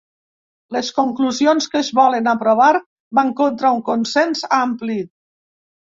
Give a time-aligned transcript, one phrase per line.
[0.75, 2.71] Les conclusions que es volen aprovar
[3.19, 4.97] van contra un consens ampli.